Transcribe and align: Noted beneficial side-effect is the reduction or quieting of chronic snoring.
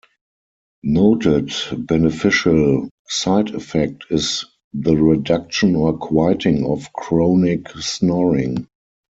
Noted 0.81 1.53
beneficial 1.77 2.89
side-effect 3.07 4.05
is 4.09 4.45
the 4.73 4.95
reduction 4.95 5.75
or 5.75 5.95
quieting 5.95 6.65
of 6.65 6.91
chronic 6.91 7.69
snoring. 7.77 8.67